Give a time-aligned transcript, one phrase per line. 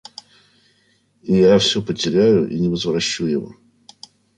[1.21, 3.53] И я всё потеряю и не возвращу его.